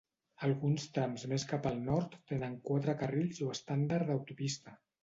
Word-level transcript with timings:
Alguns 0.45 0.85
trams 0.95 1.25
més 1.35 1.45
cap 1.53 1.69
al 1.73 1.79
nord 1.91 2.17
tenen 2.33 2.59
quatre 2.71 2.99
carrils 3.05 3.45
o 3.49 3.55
estàndard 3.59 4.11
d'autopista. 4.13 4.79